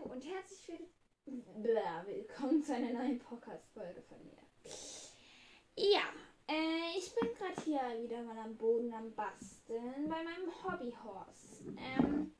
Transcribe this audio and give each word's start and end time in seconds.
Hallo 0.00 0.12
und 0.12 0.24
herzlich 0.24 0.80
willkommen 1.24 2.62
zu 2.62 2.74
einer 2.74 2.92
neuen 2.92 3.18
Podcast-Folge 3.18 4.02
von 4.02 4.18
mir. 4.24 4.38
Ja, 5.76 6.02
äh, 6.48 6.96
ich 6.96 7.14
bin 7.14 7.28
gerade 7.34 7.60
hier 7.62 8.02
wieder 8.02 8.22
mal 8.22 8.38
am 8.38 8.56
Boden 8.56 8.92
am 8.92 9.12
Basteln 9.14 10.08
bei 10.08 10.22
meinem 10.22 10.50
Hobbyhorse. 10.62 11.74
Ähm, 11.76 12.32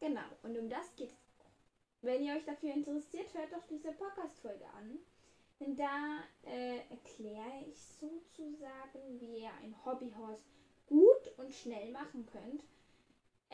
genau, 0.00 0.26
und 0.42 0.58
um 0.58 0.68
das 0.68 0.94
geht 0.96 1.10
es 1.10 1.16
auch. 1.40 1.50
Wenn 2.02 2.22
ihr 2.22 2.34
euch 2.34 2.44
dafür 2.44 2.72
interessiert, 2.74 3.32
hört 3.34 3.52
doch 3.52 3.66
diese 3.68 3.92
Podcast-Folge 3.92 4.66
an. 4.76 4.98
Denn 5.60 5.76
da 5.76 6.22
äh, 6.44 6.78
erkläre 6.90 7.64
ich 7.68 7.78
sozusagen, 7.78 9.20
wie 9.20 9.40
ihr 9.40 9.50
ein 9.62 9.74
Hobbyhorse 9.84 10.42
gut 10.86 11.38
und 11.38 11.52
schnell 11.52 11.90
machen 11.92 12.26
könnt 12.26 12.62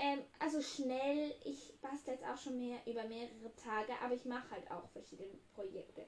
ähm, 0.01 0.21
also 0.39 0.63
schnell, 0.63 1.35
ich 1.45 1.79
bastel 1.83 2.15
jetzt 2.15 2.25
auch 2.25 2.39
schon 2.39 2.57
mehr 2.57 2.79
über 2.87 3.05
mehrere 3.05 3.55
Tage, 3.57 3.93
aber 4.03 4.15
ich 4.15 4.25
mache 4.25 4.51
halt 4.51 4.71
auch 4.71 4.89
verschiedene 4.91 5.39
Projekte. 5.55 6.07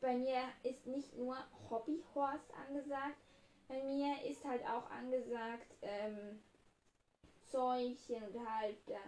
Bei 0.00 0.14
mir 0.14 0.42
ist 0.64 0.86
nicht 0.86 1.16
nur 1.16 1.36
Hobbyhorse 1.70 2.52
angesagt, 2.68 3.16
bei 3.68 3.82
mir 3.84 4.22
ist 4.28 4.44
halt 4.44 4.62
auch 4.66 4.90
angesagt 4.90 5.74
ähm, 5.80 6.42
Zäumchen 7.50 8.22
und 8.22 8.46
Halfter. 8.46 9.00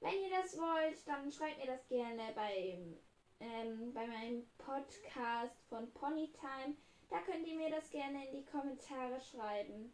Wenn 0.00 0.14
ihr 0.14 0.30
das 0.30 0.58
wollt, 0.58 1.06
dann 1.06 1.30
schreibt 1.30 1.58
mir 1.58 1.66
das 1.66 1.86
gerne 1.88 2.32
beim, 2.34 2.98
ähm, 3.38 3.94
bei 3.94 4.06
meinem 4.06 4.46
Podcast 4.58 5.54
von 5.68 5.88
Ponytime. 5.92 6.74
Da 7.08 7.20
könnt 7.20 7.46
ihr 7.46 7.56
mir 7.56 7.70
das 7.70 7.88
gerne 7.90 8.26
in 8.28 8.38
die 8.38 8.46
Kommentare 8.46 9.20
schreiben. 9.20 9.92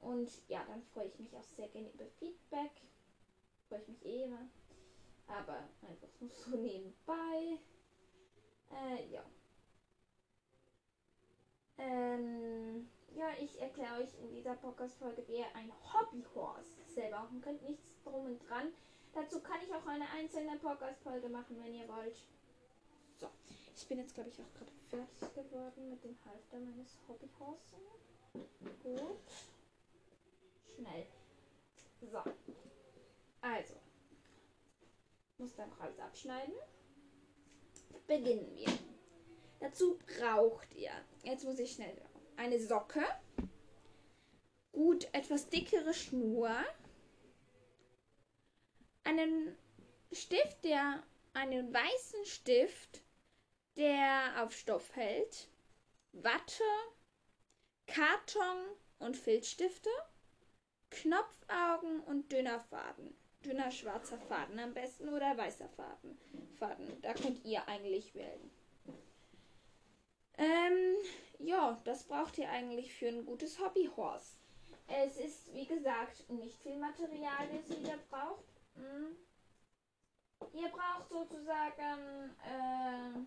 Und 0.00 0.30
ja, 0.48 0.64
dann 0.68 0.82
freue 0.94 1.06
ich 1.06 1.18
mich 1.18 1.36
auch 1.36 1.44
sehr 1.56 1.68
gerne 1.68 1.90
über 1.90 2.06
Feedback 2.18 2.70
freue 3.70 3.80
ich 3.80 3.88
mich 3.88 4.04
eh 4.04 4.24
immer. 4.24 4.48
Aber 5.28 5.62
einfach 5.88 6.08
so 6.28 6.56
nebenbei. 6.56 7.58
Äh, 8.72 9.12
ja. 9.12 9.24
Ähm, 11.78 12.88
ja, 13.14 13.28
ich 13.40 13.60
erkläre 13.60 14.02
euch 14.02 14.12
in 14.20 14.32
dieser 14.32 14.56
Podcast-Folge, 14.56 15.26
wie 15.28 15.38
ihr 15.38 15.54
ein 15.54 15.72
Hobbyhorse 15.92 16.84
selber 16.88 17.20
machen 17.20 17.40
könnt. 17.40 17.62
Nichts 17.62 18.02
drum 18.02 18.26
und 18.26 18.48
dran. 18.48 18.72
Dazu 19.14 19.40
kann 19.40 19.58
ich 19.62 19.72
auch 19.72 19.86
eine 19.86 20.08
einzelne 20.10 20.56
Podcast-Folge 20.56 21.28
machen, 21.28 21.56
wenn 21.62 21.74
ihr 21.74 21.88
wollt. 21.88 22.16
So, 23.18 23.28
ich 23.74 23.86
bin 23.86 23.98
jetzt, 23.98 24.14
glaube 24.14 24.30
ich, 24.30 24.40
auch 24.40 24.54
gerade 24.54 24.72
fertig 24.88 25.34
geworden 25.34 25.90
mit 25.90 26.02
dem 26.02 26.16
Halfter 26.24 26.58
meines 26.58 26.96
Hobbyhorses. 27.08 27.74
Gut. 28.82 29.18
Schnell. 30.76 31.06
So. 32.00 32.22
Also, 33.40 33.74
muss 35.38 35.54
dann 35.54 35.70
noch 35.70 35.80
alles 35.80 35.98
abschneiden. 35.98 36.54
Beginnen 38.06 38.54
wir. 38.54 38.68
Dazu 39.60 39.98
braucht 40.06 40.74
ihr, 40.74 40.92
jetzt 41.22 41.44
muss 41.44 41.58
ich 41.58 41.72
schnell, 41.72 42.00
eine 42.36 42.58
Socke, 42.58 43.04
gut 44.72 45.08
etwas 45.12 45.48
dickere 45.48 45.92
Schnur, 45.92 46.50
einen 49.04 49.56
Stift, 50.12 50.64
der, 50.64 51.02
einen 51.34 51.72
weißen 51.72 52.24
Stift, 52.24 53.02
der 53.76 54.42
auf 54.42 54.52
Stoff 54.52 54.94
hält, 54.96 55.48
Watte, 56.12 56.64
Karton 57.86 58.76
und 58.98 59.16
Filzstifte, 59.16 59.90
Knopfaugen 60.90 62.00
und 62.00 62.32
dünner 62.32 62.60
Faden 62.60 63.14
dünner 63.44 63.70
schwarzer 63.70 64.18
Faden 64.18 64.58
am 64.58 64.74
besten 64.74 65.08
oder 65.08 65.36
weißer 65.36 65.68
Faden. 65.68 66.18
Faden. 66.58 67.00
Da 67.02 67.14
könnt 67.14 67.44
ihr 67.44 67.66
eigentlich 67.68 68.14
wählen. 68.14 68.50
Ähm, 70.38 70.96
ja, 71.38 71.78
das 71.84 72.04
braucht 72.04 72.38
ihr 72.38 72.50
eigentlich 72.50 72.94
für 72.94 73.08
ein 73.08 73.26
gutes 73.26 73.58
Hobbyhorse. 73.58 74.36
Es 74.88 75.18
ist, 75.18 75.52
wie 75.54 75.66
gesagt, 75.66 76.28
nicht 76.30 76.58
viel 76.62 76.76
Material, 76.76 77.48
das 77.52 77.70
ihr 77.78 77.98
braucht. 78.08 78.44
Hm. 78.74 79.16
Ihr 80.54 80.68
braucht 80.68 81.08
sozusagen, 81.10 82.34
äh, 82.44 83.20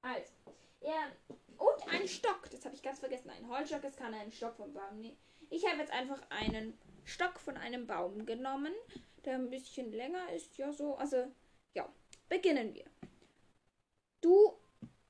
also, 0.00 0.32
ja, 0.80 1.12
und 1.58 1.88
einen 1.88 2.08
Stock. 2.08 2.48
Das 2.50 2.64
habe 2.64 2.74
ich 2.74 2.82
ganz 2.82 2.98
vergessen. 2.98 3.30
Ein 3.30 3.48
Holzstock, 3.48 3.84
es 3.84 3.96
kann 3.96 4.14
ein 4.14 4.32
Stock 4.32 4.56
vom 4.56 4.72
Baum 4.72 5.00
nehmen. 5.00 5.18
Ich 5.50 5.66
habe 5.66 5.78
jetzt 5.78 5.92
einfach 5.92 6.20
einen 6.30 6.78
Stock 7.06 7.38
von 7.38 7.56
einem 7.56 7.86
Baum 7.86 8.26
genommen, 8.26 8.74
der 9.24 9.36
ein 9.36 9.48
bisschen 9.48 9.92
länger 9.92 10.32
ist. 10.32 10.58
Ja, 10.58 10.72
so. 10.72 10.96
Also, 10.96 11.32
ja. 11.72 11.88
Beginnen 12.28 12.74
wir. 12.74 12.84
Du 14.20 14.58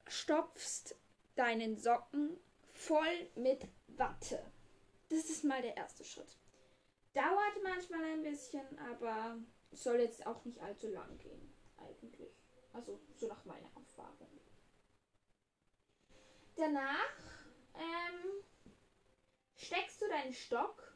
stopfst 0.07 0.95
deinen 1.34 1.79
Socken 1.79 2.39
voll 2.75 3.31
mit 3.34 3.67
Watte. 3.89 4.45
Das 5.09 5.31
ist 5.31 5.45
mal 5.45 5.62
der 5.62 5.77
erste 5.77 6.05
Schritt. 6.05 6.37
Dauert 7.15 7.62
manchmal 7.65 8.05
ein 8.05 8.23
bisschen, 8.23 8.78
aber 8.78 9.39
soll 9.73 10.01
jetzt 10.01 10.27
auch 10.27 10.45
nicht 10.45 10.61
allzu 10.61 10.89
lang 10.89 11.17
gehen, 11.19 11.55
eigentlich. 11.78 12.34
Also, 12.75 13.01
so 13.15 13.27
nach 13.27 13.43
meiner 13.47 13.71
Erfahrung. 13.75 14.28
Danach 16.57 17.15
ähm, 17.75 18.45
steckst 19.55 20.03
du 20.03 20.09
deinen 20.09 20.34
Stock 20.34 20.96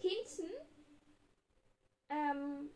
hinten 0.00 0.50
ähm, 2.08 2.70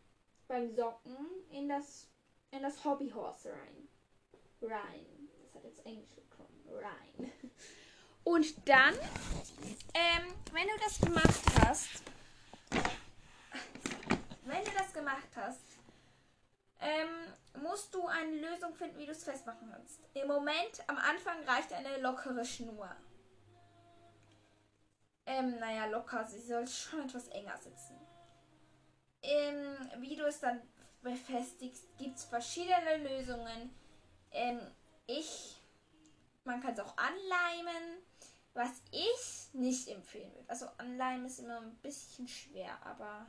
beim 0.47 0.73
Socken 0.75 1.17
in 1.49 1.69
das, 1.69 2.07
in 2.51 2.61
das 2.61 2.83
Hobbyhorse 2.83 3.51
rein. 3.51 3.87
Rein. 4.61 5.29
Das 5.43 5.55
hat 5.55 5.63
jetzt 5.63 5.85
Englisch 5.85 6.15
gekommen. 6.15 6.63
Rein. 6.69 7.31
Und 8.23 8.67
dann, 8.67 8.95
ähm, 9.93 10.33
wenn 10.51 10.67
du 10.67 10.73
das 10.83 10.99
gemacht 10.99 11.41
hast, 11.61 12.03
wenn 14.45 14.63
du 14.63 14.71
das 14.77 14.93
gemacht 14.93 15.29
hast, 15.35 15.61
ähm, 16.79 17.61
musst 17.61 17.93
du 17.93 18.05
eine 18.07 18.35
Lösung 18.35 18.73
finden, 18.73 18.97
wie 18.97 19.05
du 19.05 19.11
es 19.11 19.23
festmachen 19.23 19.69
kannst. 19.71 19.99
Im 20.13 20.27
Moment, 20.27 20.83
am 20.87 20.97
Anfang 20.97 21.43
reicht 21.43 21.71
eine 21.73 21.99
lockere 21.99 22.43
Schnur. 22.45 22.89
Ähm, 25.25 25.57
naja, 25.59 25.85
locker. 25.87 26.25
Sie 26.25 26.39
soll 26.39 26.67
schon 26.67 27.05
etwas 27.05 27.27
enger 27.29 27.57
sitzen. 27.57 27.99
Ähm, 29.21 29.77
wie 29.97 30.15
du 30.15 30.25
es 30.25 30.39
dann 30.39 30.61
befestigst, 31.01 31.85
gibt 31.97 32.17
es 32.17 32.25
verschiedene 32.25 32.97
Lösungen. 32.97 33.73
Ähm, 34.31 34.59
ich, 35.07 35.57
man 36.43 36.61
kann 36.61 36.73
es 36.73 36.79
auch 36.79 36.95
anleimen. 36.97 38.03
Was 38.53 38.71
ich 38.91 39.53
nicht 39.53 39.89
empfehlen 39.89 40.33
würde. 40.33 40.49
Also 40.49 40.67
anleimen 40.77 41.25
ist 41.25 41.39
immer 41.39 41.59
ein 41.59 41.75
bisschen 41.81 42.25
schwer, 42.25 42.77
aber 42.85 43.25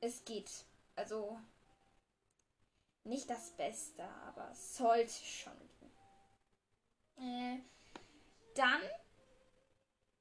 es 0.00 0.24
geht. 0.24 0.50
Also 0.96 1.38
nicht 3.04 3.30
das 3.30 3.50
Beste, 3.52 4.02
aber 4.26 4.52
sollte 4.54 5.12
schon 5.12 5.52
gehen. 5.78 5.92
Äh, 7.18 7.60
dann 8.56 8.82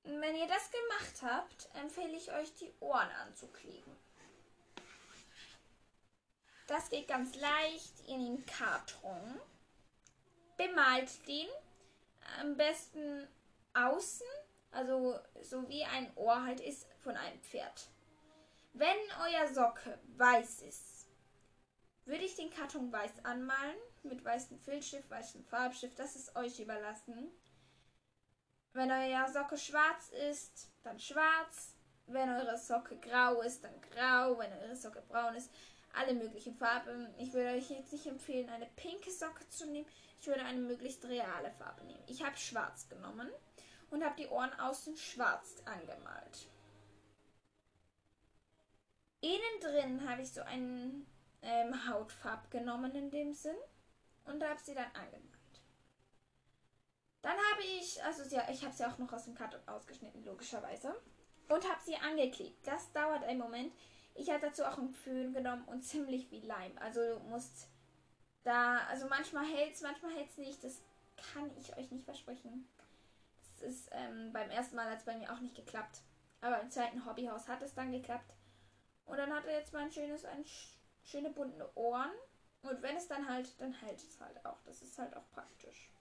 wenn 0.07 0.35
ihr 0.35 0.47
das 0.47 0.72
gemacht 0.72 1.22
habt, 1.22 1.69
empfehle 1.75 2.16
ich 2.16 2.31
euch, 2.31 2.53
die 2.56 2.72
Ohren 2.79 3.09
anzukleben. 3.25 3.95
Das 6.68 6.90
geht 6.90 7.07
ganz 7.07 7.35
leicht. 7.35 8.07
Ihr 8.07 8.17
nehmt 8.17 8.47
Karton, 8.47 9.40
bemalt 10.57 11.09
den 11.28 11.47
am 12.40 12.57
besten 12.57 13.28
außen, 13.73 14.28
also 14.72 15.19
so 15.41 15.67
wie 15.69 15.84
ein 15.85 16.12
Ohr 16.16 16.44
halt 16.44 16.59
ist 16.59 16.88
von 17.00 17.16
einem 17.16 17.40
Pferd. 17.41 17.90
Wenn 18.73 18.97
euer 19.22 19.47
Socke 19.47 19.97
weiß 20.17 20.62
ist, 20.62 21.07
würde 22.05 22.23
ich 22.23 22.35
den 22.35 22.49
Karton 22.49 22.91
weiß 22.91 23.23
anmalen 23.23 23.78
mit 24.03 24.23
weißem 24.23 24.59
Filzstift, 24.59 25.09
weißem 25.09 25.43
Farbstift, 25.46 25.97
das 25.99 26.16
ist 26.16 26.35
euch 26.35 26.59
überlassen. 26.59 27.31
Wenn 28.78 28.91
eure 28.91 29.28
Socke 29.28 29.58
schwarz 29.58 30.09
ist, 30.29 30.72
dann 30.84 31.00
schwarz. 31.00 31.74
Wenn 32.06 32.29
eure 32.29 32.59
Socke 32.59 32.96
grau 32.97 33.41
ist, 33.41 33.64
dann 33.64 33.82
grau. 33.82 34.38
Wenn 34.38 34.53
eure 34.53 34.76
Socke 34.76 35.02
braun 35.02 35.34
ist, 35.34 35.52
alle 35.96 36.14
möglichen 36.14 36.53
Farben. 36.53 37.12
Ich 37.18 37.34
würde 37.34 37.58
euch 37.58 37.72
jetzt 37.72 37.91
nicht 37.91 38.06
empfehlen, 38.06 38.50
eine 38.50 38.68
pinke 38.76 39.09
Socke 39.09 39.50
zu 39.50 39.66
nehmen. 39.66 39.88
Ich 40.20 40.28
würde 40.28 40.46
eine 40.46 40.59
möglichst 40.59 41.03
reale 41.06 41.50
Farbe 41.53 41.85
nehmen. 41.85 42.03
Ich 42.06 42.24
habe 42.24 42.38
schwarz 42.38 42.88
genommen 42.88 43.32
und 43.90 44.03
habe 44.03 44.16
die 44.16 44.28
Ohren 44.28 44.53
außen 44.59 44.96
schwarz 44.96 45.56
angemalt. 45.66 46.47
Innen 49.22 49.59
drin 49.59 50.08
habe 50.08 50.22
ich 50.22 50.32
so 50.32 50.41
einen 50.41 51.08
ähm, 51.41 51.90
Hautfarb 51.90 52.52
genommen 52.52 52.94
in 52.94 53.09
dem 53.09 53.34
Sinn 53.34 53.58
und 54.26 54.44
habe 54.44 54.59
sie 54.59 54.76
dann 54.76 54.91
angemalt. 54.94 55.36
Dann 57.28 57.35
habe 57.52 57.62
ich, 57.62 58.02
also 58.06 58.24
ja, 58.34 58.47
ich 58.50 58.64
habe 58.64 58.74
sie 58.74 58.85
auch 58.85 58.97
noch 59.00 59.12
aus 59.12 59.26
dem 59.26 59.35
Karton 59.35 59.59
ausgeschnitten, 59.66 60.24
logischerweise. 60.24 60.96
Und 61.50 61.70
habe 61.70 61.82
sie 61.84 61.97
angeklebt. 61.97 62.66
Das 62.66 62.90
dauert 62.94 63.26
einen 63.26 63.40
Moment. 63.40 63.74
Ich 64.16 64.29
habe 64.29 64.40
dazu 64.40 64.64
auch 64.64 64.78
einen 64.78 64.94
Föhn 64.94 65.34
genommen 65.34 65.66
und 65.66 65.82
ziemlich 65.84 66.32
wie 66.32 66.40
Leim. 66.40 66.72
Also 66.78 67.02
du 67.02 67.20
musst 67.28 67.68
da, 68.46 68.78
also 68.88 69.08
manchmal 69.09 69.46
hält 69.46 69.76
es, 69.76 69.82
manchmal 69.82 70.14
hält 70.14 70.29
es 70.29 70.38
nicht. 70.38 70.64
Das 70.64 70.82
kann 71.34 71.52
ich 71.58 71.76
euch 71.76 71.91
nicht 71.91 72.06
versprechen. 72.06 72.66
Das 73.41 73.74
ist 73.74 73.90
ähm, 73.91 74.32
beim 74.32 74.50
ersten 74.50 74.78
Mal 74.78 74.90
hat 74.90 75.00
es 75.00 75.06
bei 75.06 75.18
mir 75.18 75.29
auch 75.34 75.41
nicht 75.41 75.56
geklappt. 75.56 76.03
Aber 76.40 76.62
im 76.62 76.72
zweiten 76.72 77.06
Hobbyhaus 77.06 77.50
hat 77.50 77.62
es 77.62 77.74
dann 77.74 77.91
geklappt. 77.91 78.32
Und 79.06 79.18
dann 79.18 79.34
hat 79.34 79.44
er 79.44 79.59
jetzt 79.59 79.74
mal 79.74 79.84
ein 79.84 79.91
schönes, 79.91 80.24
ein 80.24 80.46
schöne 81.03 81.32
bunte 81.32 81.70
Ohren. 81.76 82.14
Und 82.62 82.82
wenn 82.82 82.96
es 82.96 83.09
dann 83.09 83.28
halt, 83.28 83.50
dann 83.59 83.74
hält 83.74 83.97
es 83.97 84.18
halt 84.22 84.46
auch. 84.46 84.62
Das 84.64 84.82
ist 84.82 84.97
halt 84.97 85.14
auch 85.14 85.29
praktisch. 85.34 85.91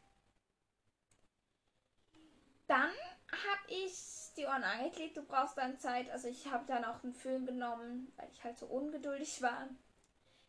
Dann 2.67 2.91
habe 3.31 3.69
ich 3.69 3.95
die 4.37 4.47
Ohren 4.47 4.65
angeklebt. 4.65 5.17
Du 5.17 5.23
brauchst 5.23 5.57
dann 5.57 5.79
Zeit. 5.79 6.11
Also 6.11 6.29
ich 6.29 6.47
habe 6.51 6.65
dann 6.67 6.85
auch 6.85 7.03
einen 7.03 7.15
Föhn 7.15 7.47
genommen, 7.47 8.13
weil 8.17 8.29
ich 8.33 8.43
halt 8.45 8.59
so 8.59 8.67
ungeduldig 8.67 9.41
war. 9.43 9.69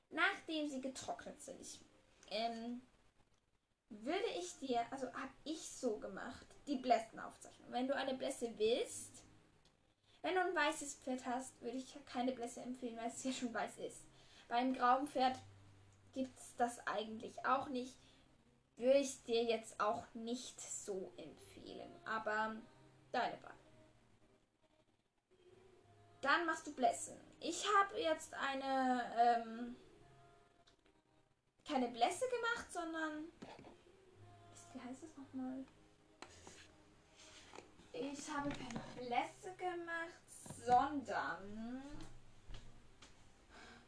Nachdem 0.10 0.68
sie 0.68 0.82
getrocknet 0.82 1.42
sind. 1.42 1.80
Ähm, 2.30 2.82
würde 3.90 4.28
ich 4.38 4.58
dir, 4.60 4.82
also 4.92 5.08
habe 5.14 5.32
ich 5.46 5.70
so 5.70 5.98
gemacht, 5.98 6.46
die 6.68 6.76
Blässen 6.76 7.20
aufzeichnen. 7.20 7.72
Wenn 7.72 7.88
du 7.88 7.96
eine 7.96 8.16
Blässe 8.16 8.54
willst, 8.58 9.24
wenn 10.22 10.36
du 10.36 10.42
ein 10.42 10.56
weißes 10.56 10.96
Pferd 10.96 11.26
hast, 11.26 11.62
würde 11.62 11.78
ich 11.78 11.98
keine 12.06 12.34
Blässe 12.34 12.62
empfehlen, 12.62 12.98
weil 12.98 13.08
es 13.08 13.22
hier 13.22 13.34
schon 13.34 13.54
weiß 13.54 13.78
ist. 13.78 14.02
Beim 14.50 14.74
grauen 14.74 15.08
Pferd 15.08 15.38
gibt 16.14 16.38
es 16.38 16.56
das 16.58 16.86
eigentlich 16.88 17.46
auch 17.46 17.70
nicht. 17.70 17.96
Würde 18.78 19.00
ich 19.00 19.24
dir 19.24 19.44
jetzt 19.44 19.80
auch 19.80 20.06
nicht 20.14 20.62
so 20.62 21.12
empfehlen. 21.18 21.92
Aber 22.06 22.56
deine 23.12 23.42
Wahl. 23.44 23.54
Dann 26.22 26.46
machst 26.46 26.68
du 26.68 26.74
Blässen. 26.74 27.18
Ich 27.40 27.66
habe 27.76 28.00
jetzt 28.00 28.34
eine, 28.34 29.12
ähm, 29.20 29.76
keine 31.68 31.88
Blässe 31.90 32.26
gemacht, 32.30 32.72
sondern, 32.72 33.26
wie 34.74 34.82
heißt 34.82 35.04
das 35.04 35.18
nochmal? 35.18 35.66
Ich 37.94 38.30
habe 38.30 38.50
keine 38.50 38.82
Blässe 38.96 39.56
gemacht, 39.58 40.66
sondern, 40.66 41.82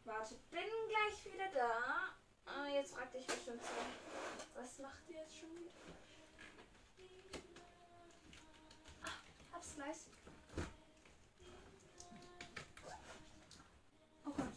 warte, 0.06 0.36
bin 0.52 0.62
gleich 0.88 1.26
wieder 1.26 1.52
da. 1.54 2.19
Ah, 2.58 2.68
jetzt 2.68 2.94
fragt 2.94 3.14
dich 3.14 3.26
bestimmt 3.28 3.62
so, 3.64 4.60
was 4.60 4.80
macht 4.80 5.10
ihr 5.10 5.18
jetzt 5.18 5.38
schon 5.38 5.50
wieder? 5.52 5.72
Ah, 9.04 9.12
hab's 9.54 9.76
gleich. 9.76 9.98
Oh 14.26 14.32
Gott. 14.32 14.48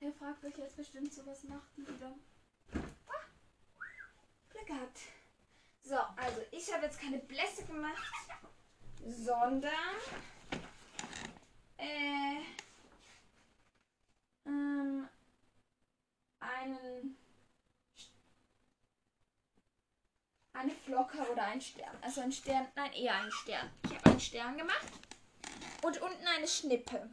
Er 0.00 0.12
fragt 0.12 0.44
euch 0.44 0.58
jetzt 0.58 0.76
bestimmt 0.76 1.12
so, 1.12 1.24
was 1.26 1.44
macht 1.44 1.76
die 1.76 1.86
wieder? 1.86 2.12
Ah, 2.74 3.26
Glück 4.50 4.66
gehabt. 4.66 4.98
So, 5.82 5.94
also 5.94 6.42
ich 6.50 6.65
habe 6.76 6.86
jetzt 6.86 7.00
keine 7.00 7.18
Blässe 7.18 7.64
gemacht, 7.64 8.12
sondern 9.06 9.70
äh, 11.78 12.42
ähm, 14.44 15.08
einen 16.38 17.16
eine 20.52 20.70
Flocke 20.70 21.18
oder 21.32 21.44
ein 21.46 21.60
Stern. 21.60 21.96
Also 22.02 22.20
ein 22.20 22.32
Stern, 22.32 22.66
nein, 22.76 22.92
eher 22.92 23.14
ein 23.16 23.30
Stern. 23.30 23.70
Ich 23.84 23.94
habe 23.94 24.10
einen 24.10 24.20
Stern 24.20 24.58
gemacht 24.58 24.86
und 25.82 26.00
unten 26.00 26.26
eine 26.26 26.48
Schnippe. 26.48 27.10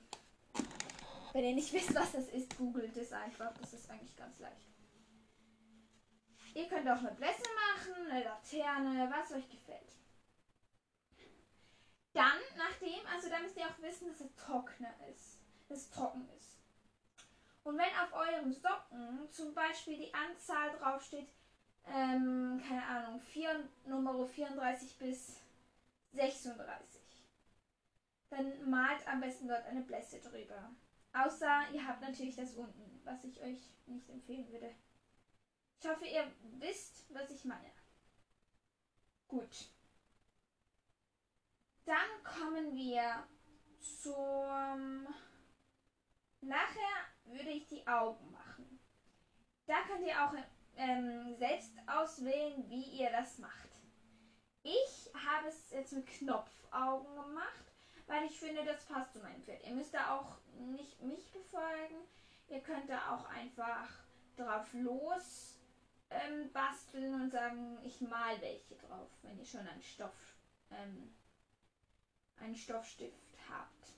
Wenn 1.32 1.44
ihr 1.44 1.54
nicht 1.54 1.72
wisst, 1.74 1.96
was 1.96 2.12
das 2.12 2.28
ist, 2.28 2.58
googelt 2.58 2.98
es 2.98 3.14
einfach. 3.14 3.54
Das 3.62 3.74
ist 3.74 3.90
eigentlich 3.90 4.16
ganz 4.18 4.40
leicht. 4.40 4.58
Ihr 6.54 6.68
könnt 6.68 6.88
auch 6.88 7.00
eine 7.00 7.12
Blässe 7.12 7.42
machen, 7.56 7.63
eine 7.92 8.24
Laterne, 8.24 9.12
was 9.12 9.32
euch 9.32 9.50
gefällt. 9.50 9.94
Dann, 12.14 12.40
nachdem, 12.58 13.06
also 13.12 13.30
da 13.30 13.40
müsst 13.40 13.58
ihr 13.58 13.66
auch 13.66 13.82
wissen, 13.82 14.08
dass 14.08 14.22
es 14.22 14.36
trockener 14.36 14.94
ist. 15.12 15.40
Dass 15.68 15.80
es 15.80 15.90
trocken 15.90 16.28
ist. 16.38 16.60
Und 17.64 17.78
wenn 17.78 17.96
auf 17.98 18.14
eurem 18.14 18.52
Socken 18.52 19.30
zum 19.32 19.54
Beispiel 19.54 19.98
die 19.98 20.14
Anzahl 20.14 20.72
draufsteht, 20.78 21.30
ähm, 21.86 22.62
keine 22.68 22.86
Ahnung, 22.86 23.20
4, 23.20 23.70
Nummer 23.86 24.26
34 24.28 24.98
bis 25.00 25.40
36, 26.12 27.02
dann 28.30 28.70
malt 28.70 29.08
am 29.08 29.22
besten 29.22 29.48
dort 29.48 29.66
eine 29.66 29.82
Blässe 29.82 30.20
drüber. 30.20 30.72
Außer 31.14 31.64
ihr 31.74 31.88
habt 31.88 32.02
natürlich 32.02 32.36
das 32.36 32.54
unten, 32.54 33.02
was 33.04 33.24
ich 33.24 33.42
euch 33.42 33.60
nicht 33.86 34.10
empfehlen 34.10 34.52
würde. 34.52 34.74
Ich 35.84 35.90
hoffe, 35.90 36.06
ihr 36.06 36.32
wisst, 36.60 37.14
was 37.14 37.30
ich 37.30 37.44
meine. 37.44 37.70
Gut. 39.28 39.68
Dann 41.84 42.24
kommen 42.24 42.74
wir 42.74 43.28
zum... 43.82 45.06
Nachher 46.40 47.06
würde 47.26 47.50
ich 47.50 47.68
die 47.68 47.86
Augen 47.86 48.32
machen. 48.32 48.80
Da 49.66 49.82
könnt 49.82 50.08
ihr 50.08 50.24
auch 50.24 50.34
ähm, 50.78 51.36
selbst 51.36 51.74
auswählen, 51.86 52.64
wie 52.70 53.02
ihr 53.02 53.12
das 53.12 53.40
macht. 53.40 53.70
Ich 54.62 55.12
habe 55.14 55.50
es 55.50 55.70
jetzt 55.72 55.92
mit 55.92 56.08
Knopfaugen 56.08 57.14
gemacht, 57.14 57.74
weil 58.08 58.24
ich 58.24 58.40
finde, 58.40 58.64
das 58.64 58.86
passt 58.86 59.12
zu 59.12 59.20
meinem 59.20 59.44
Pferd. 59.44 59.62
Ihr 59.66 59.74
müsst 59.74 59.94
da 59.94 60.18
auch 60.18 60.38
nicht 60.60 61.02
mich 61.02 61.30
befolgen. 61.34 62.08
Ihr 62.48 62.62
könnt 62.62 62.90
da 62.90 63.16
auch 63.16 63.26
einfach 63.26 63.90
drauf 64.38 64.68
los 64.72 65.53
ähm, 66.14 66.52
basteln 66.52 67.14
und 67.22 67.32
sagen, 67.32 67.78
ich 67.84 68.02
mal 68.02 68.40
welche 68.42 68.76
drauf, 68.76 69.10
wenn 69.22 69.38
ihr 69.38 69.46
schon 69.46 69.68
einen 69.68 69.82
Stoff, 69.82 70.38
ähm, 70.72 71.14
einen 72.38 72.56
Stoffstift 72.56 73.38
habt. 73.50 73.94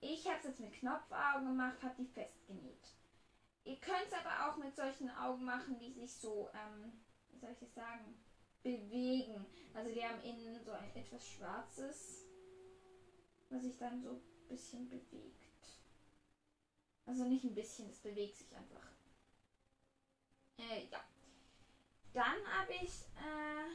Ich 0.00 0.26
habe 0.26 0.38
es 0.38 0.44
jetzt 0.44 0.60
mit 0.60 0.72
Knopfaugen 0.74 1.46
gemacht, 1.46 1.82
habe 1.82 1.94
die 1.98 2.06
festgenäht. 2.06 2.94
Ihr 3.64 3.76
könnt 3.80 4.06
es 4.06 4.12
aber 4.12 4.48
auch 4.48 4.56
mit 4.56 4.76
solchen 4.76 5.10
Augen 5.10 5.44
machen, 5.44 5.78
die 5.78 5.92
sich 5.92 6.14
so, 6.14 6.48
ähm, 6.54 6.92
wie 7.30 7.38
soll 7.38 7.50
ich 7.50 7.58
das 7.58 7.74
sagen, 7.74 8.16
bewegen. 8.62 9.44
Also 9.74 9.92
die 9.92 10.04
haben 10.04 10.22
innen 10.22 10.62
so 10.62 10.72
ein 10.72 10.94
etwas 10.94 11.26
schwarzes, 11.26 12.26
was 13.50 13.62
sich 13.62 13.76
dann 13.78 14.00
so 14.02 14.10
ein 14.10 14.48
bisschen 14.48 14.88
bewegt. 14.88 15.46
Also 17.06 17.24
nicht 17.24 17.44
ein 17.44 17.54
bisschen, 17.54 17.88
es 17.88 17.98
bewegt 17.98 18.36
sich 18.36 18.54
einfach. 18.56 18.95
Äh, 20.58 20.86
ja. 20.90 21.00
Dann 22.12 22.46
habe 22.58 22.72
ich 22.74 23.02
äh, 23.16 23.68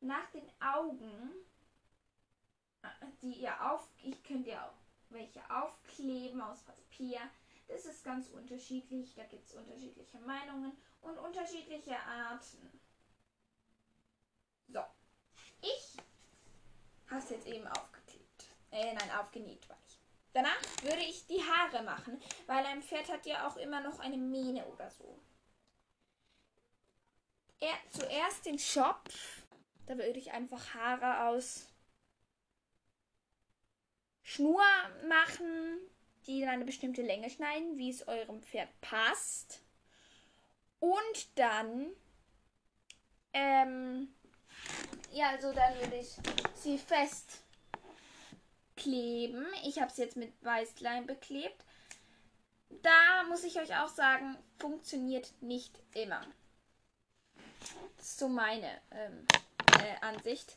nach 0.00 0.30
den 0.30 0.48
Augen, 0.60 1.32
äh, 2.82 2.88
die 3.20 3.34
ihr 3.34 3.70
auf, 3.70 3.88
ich 4.02 4.22
könnt 4.24 4.46
ihr 4.46 4.62
auch 4.64 4.74
welche 5.10 5.42
aufkleben 5.50 6.40
aus 6.40 6.62
Papier. 6.62 7.20
Das 7.68 7.84
ist 7.84 8.04
ganz 8.04 8.28
unterschiedlich. 8.28 9.14
Da 9.14 9.24
gibt 9.24 9.46
es 9.48 9.54
unterschiedliche 9.54 10.18
Meinungen 10.20 10.72
und 11.02 11.18
unterschiedliche 11.18 11.98
Arten. 11.98 12.80
So. 14.68 14.80
Ich 15.60 15.96
habe 17.10 17.20
es 17.20 17.30
jetzt 17.30 17.46
eben 17.46 17.66
aufgeklebt. 17.66 18.46
Äh, 18.70 18.94
nein, 18.94 19.10
aufgenäht 19.10 19.68
war 19.68 19.78
ich. 19.86 20.01
Danach 20.32 20.60
würde 20.82 21.02
ich 21.02 21.26
die 21.26 21.42
Haare 21.42 21.82
machen, 21.82 22.20
weil 22.46 22.64
ein 22.64 22.82
Pferd 22.82 23.10
hat 23.10 23.26
ja 23.26 23.46
auch 23.46 23.56
immer 23.56 23.80
noch 23.80 23.98
eine 23.98 24.16
Mähne 24.16 24.66
oder 24.66 24.90
so. 24.90 25.20
Er, 27.60 27.74
zuerst 27.90 28.46
den 28.46 28.58
Schopf. 28.58 29.42
Da 29.86 29.96
würde 29.96 30.18
ich 30.18 30.32
einfach 30.32 30.74
Haare 30.74 31.28
aus 31.28 31.66
Schnur 34.22 34.64
machen, 35.08 35.78
die 36.26 36.40
dann 36.40 36.50
eine 36.50 36.64
bestimmte 36.64 37.02
Länge 37.02 37.28
schneiden, 37.28 37.76
wie 37.76 37.90
es 37.90 38.06
eurem 38.08 38.42
Pferd 38.42 38.68
passt. 38.80 39.62
Und 40.78 41.38
dann, 41.38 41.92
ähm, 43.32 44.14
ja, 45.12 45.30
also 45.30 45.52
dann 45.52 45.74
würde 45.78 45.96
ich 45.96 46.16
sie 46.54 46.78
fest 46.78 47.44
kleben. 48.76 49.46
Ich 49.64 49.80
habe 49.80 49.90
es 49.90 49.96
jetzt 49.96 50.16
mit 50.16 50.32
Weißleim 50.42 51.06
beklebt. 51.06 51.64
Da 52.82 53.24
muss 53.28 53.44
ich 53.44 53.60
euch 53.60 53.76
auch 53.76 53.88
sagen, 53.88 54.36
funktioniert 54.58 55.32
nicht 55.40 55.78
immer. 55.94 56.24
Das 57.96 58.06
ist 58.06 58.18
so 58.18 58.28
meine 58.28 58.80
ähm, 58.90 59.26
äh, 59.80 60.04
Ansicht. 60.04 60.56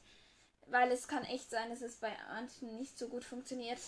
Weil 0.67 0.91
es 0.91 1.07
kann 1.07 1.24
echt 1.25 1.50
sein, 1.50 1.69
dass 1.69 1.81
es 1.81 1.98
bei 1.98 2.12
manchen 2.29 2.77
nicht 2.77 2.98
so 2.98 3.07
gut 3.07 3.24
funktioniert. 3.24 3.79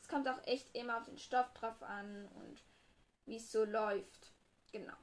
Es 0.00 0.08
kommt 0.08 0.28
auch 0.28 0.46
echt 0.46 0.74
immer 0.76 0.98
auf 0.98 1.06
den 1.06 1.18
Stoff 1.18 1.52
drauf 1.54 1.82
an 1.82 2.28
und 2.36 2.62
wie 3.26 3.36
es 3.36 3.50
so 3.50 3.64
läuft. 3.64 4.32
Genau. 4.70 4.94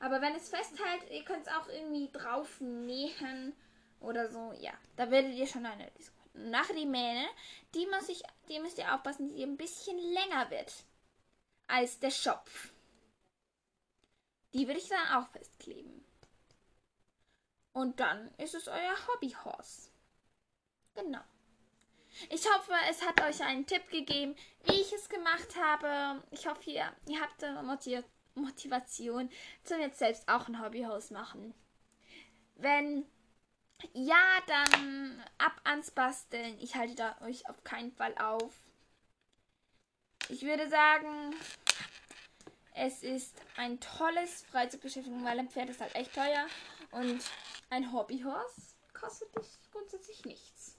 Aber 0.00 0.20
wenn 0.20 0.34
es 0.34 0.48
festhält, 0.48 1.10
ihr 1.10 1.24
könnt 1.24 1.46
es 1.46 1.52
auch 1.52 1.68
irgendwie 1.68 2.10
drauf 2.12 2.60
nähen 2.60 3.54
oder 4.00 4.28
so. 4.30 4.52
Ja, 4.58 4.72
da 4.96 5.10
werdet 5.10 5.34
ihr 5.34 5.46
schon 5.46 5.66
eine 5.66 5.90
Nachher 6.36 6.74
die 6.74 6.86
Mähne, 6.86 7.26
die, 7.74 7.86
muss 7.86 8.08
ich, 8.08 8.22
die 8.48 8.58
müsst 8.60 8.78
ihr 8.78 8.94
aufpassen, 8.94 9.28
sie 9.28 9.42
ein 9.42 9.56
bisschen 9.56 9.98
länger 10.12 10.50
wird 10.50 10.72
als 11.66 11.98
der 11.98 12.10
Schopf. 12.10 12.72
Die 14.52 14.66
würde 14.66 14.80
ich 14.80 14.88
dann 14.88 15.22
auch 15.22 15.28
festkleben. 15.30 16.04
Und 17.72 18.00
dann 18.00 18.32
ist 18.38 18.54
es 18.54 18.68
euer 18.68 18.96
Hobbyhorse. 19.08 19.90
Genau. 20.94 21.20
Ich 22.30 22.46
hoffe, 22.50 22.72
es 22.88 23.02
hat 23.02 23.20
euch 23.20 23.42
einen 23.42 23.66
Tipp 23.66 23.90
gegeben, 23.90 24.34
wie 24.64 24.80
ich 24.80 24.92
es 24.92 25.08
gemacht 25.08 25.54
habe. 25.60 26.22
Ich 26.30 26.46
hoffe, 26.46 26.70
ihr, 26.70 26.90
ihr 27.06 27.20
habt 27.20 27.42
Motivation 28.34 29.30
zum 29.64 29.80
jetzt 29.80 29.98
selbst 29.98 30.26
auch 30.28 30.48
ein 30.48 30.62
Hobbyhaus 30.62 31.10
machen. 31.10 31.52
Wenn 32.54 33.04
ja, 33.92 34.40
dann 34.46 35.22
ab 35.38 35.60
ans 35.64 35.90
Basteln. 35.90 36.58
Ich 36.60 36.74
halte 36.76 36.94
da 36.94 37.16
euch 37.22 37.48
auf 37.48 37.62
keinen 37.64 37.92
Fall 37.92 38.16
auf. 38.18 38.52
Ich 40.28 40.42
würde 40.42 40.68
sagen, 40.68 41.34
es 42.74 43.02
ist 43.02 43.40
ein 43.56 43.80
tolles 43.80 44.42
Freizeitbeschäftigung, 44.50 45.24
weil 45.24 45.38
ein 45.38 45.48
Pferd 45.48 45.70
ist 45.70 45.80
halt 45.80 45.94
echt 45.94 46.14
teuer. 46.14 46.46
Und 46.90 47.22
ein 47.70 47.92
Hobbyhorse 47.92 48.74
kostet 48.92 49.28
das 49.34 49.58
grundsätzlich 49.70 50.24
nichts. 50.24 50.76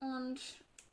Und 0.00 0.40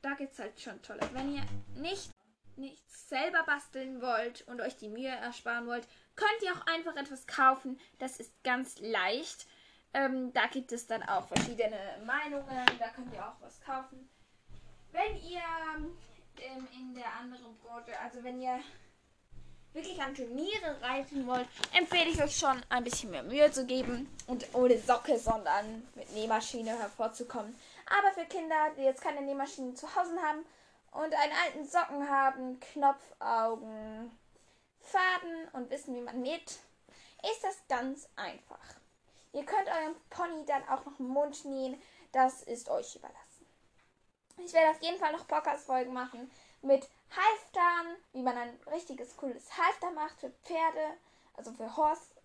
da 0.02 0.14
gibt 0.14 0.34
es 0.34 0.40
halt 0.40 0.60
schon 0.60 0.82
tolle. 0.82 1.02
Wenn 1.14 1.36
ihr 1.36 1.44
nicht 1.76 2.12
nichts 2.58 3.10
selber 3.10 3.44
basteln 3.44 4.02
wollt 4.02 4.48
und 4.48 4.62
euch 4.62 4.78
die 4.78 4.90
Mühe 4.90 5.10
ersparen 5.10 5.68
wollt, 5.68 5.88
könnt 6.16 6.42
ihr 6.44 6.54
auch 6.54 6.66
einfach 6.68 6.96
etwas 6.96 7.28
kaufen. 7.28 7.80
Das 8.00 8.18
ist 8.20 8.32
ganz 8.44 8.80
leicht. 8.80 9.48
Ähm, 9.94 10.32
da 10.34 10.48
gibt 10.48 10.72
es 10.72 10.88
dann 10.88 11.04
auch 11.04 11.28
verschiedene 11.28 11.78
Meinungen. 12.06 12.66
Da 12.80 12.90
könnt 12.90 13.14
ihr 13.14 13.26
auch 13.26 13.36
was 13.42 13.60
kaufen. 13.62 14.10
Wenn 14.92 15.16
ihr 15.18 15.42
ähm, 16.38 16.68
in 16.74 16.96
der 16.96 17.14
anderen 17.20 17.58
Branche, 17.58 17.98
also 18.00 18.24
wenn 18.24 18.42
ihr 18.42 18.60
wirklich 19.74 20.02
an 20.02 20.14
Turniere 20.14 20.82
reiten 20.82 21.26
wollt, 21.28 21.48
empfehle 21.74 22.10
ich 22.10 22.22
euch 22.22 22.36
schon 22.36 22.62
ein 22.70 22.84
bisschen 22.84 23.12
mehr 23.12 23.24
Mühe 23.24 23.50
zu 23.52 23.66
geben 23.66 24.10
und 24.28 24.46
ohne 24.54 24.78
Socke, 24.78 25.18
sondern 25.18 25.88
mit 25.96 26.12
Nähmaschine 26.14 26.78
hervorzukommen. 26.78 27.56
Aber 27.86 28.14
für 28.14 28.26
Kinder, 28.26 28.72
die 28.78 28.84
jetzt 28.84 29.02
keine 29.02 29.22
Nähmaschine 29.22 29.74
zu 29.74 29.88
Hause 29.96 30.18
haben 30.22 30.46
und 30.92 31.14
einen 31.14 31.34
alten 31.46 31.66
Socken 31.66 32.10
haben, 32.10 32.60
Knopfaugen, 32.60 34.12
Faden 34.80 35.48
und 35.54 35.70
wissen, 35.70 35.96
wie 35.96 36.02
man 36.02 36.22
näht, 36.22 36.60
ist 37.24 37.44
das 37.44 37.62
ganz 37.70 38.10
einfach. 38.16 38.81
Ihr 39.34 39.46
könnt 39.46 39.68
eurem 39.68 39.96
Pony 40.10 40.46
dann 40.46 40.68
auch 40.68 40.86
noch 40.86 41.00
einen 41.00 41.10
Mund 41.10 41.46
nähen. 41.46 41.82
Das 42.12 42.44
ist 42.44 42.70
euch 42.70 42.96
überlassen. 42.96 43.46
Ich 44.38 44.54
werde 44.54 44.72
auf 44.72 44.82
jeden 44.82 45.00
Fall 45.00 45.14
noch 45.14 45.28
Podcast-Folgen 45.28 45.94
machen 45.94 46.30
mit 46.62 46.90
Halftern, 47.10 47.96
wie 48.14 48.22
man 48.22 48.38
ein 48.38 48.60
richtiges 48.72 49.16
cooles 49.18 49.58
Halfter 49.58 49.92
macht 49.92 50.20
für 50.20 50.32
Pferde, 50.44 50.98
also 51.36 51.52
für 51.54 51.76
Horse, 51.76 52.16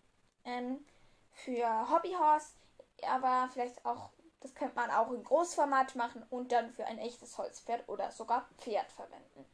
ähm, 0.45 0.85
für 1.33 1.91
Hobbyhorse, 1.91 2.55
aber 3.03 3.49
vielleicht 3.53 3.85
auch, 3.85 4.11
das 4.41 4.55
könnte 4.55 4.77
man 4.77 4.91
auch 4.91 5.11
in 5.11 5.25
Großformat 5.25 5.97
machen 5.97 6.25
und 6.31 6.53
dann 6.53 6.73
für 6.73 6.87
ein 6.87 6.99
echtes 6.99 7.37
Holzpferd 7.39 7.89
oder 7.89 8.11
sogar 8.13 8.49
Pferd 8.59 8.91
verwenden. 8.93 9.45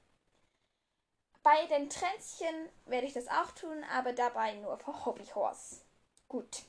Bei 1.42 1.66
den 1.66 1.90
Tränzchen 1.90 2.68
werde 2.85 3.06
ich 3.06 3.14
das 3.14 3.26
auch 3.26 3.50
tun, 3.52 3.85
aber 3.92 4.12
dabei 4.12 4.54
nur 4.54 4.78
für 4.78 5.04
Hobbyhorse. 5.04 5.80
Gut. 6.28 6.62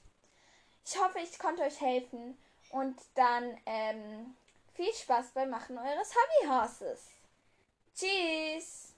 Ich 0.86 1.00
hoffe, 1.00 1.20
ich 1.20 1.40
konnte 1.40 1.64
euch 1.64 1.80
helfen 1.80 2.38
und 2.72 3.00
dann 3.16 3.58
ähm, 3.66 4.36
viel 4.74 4.94
Spaß 4.94 5.32
beim 5.34 5.50
Machen 5.50 5.78
eures 5.78 6.14
Hobbyhorses. 6.14 7.08
Tschüss! 7.96 8.93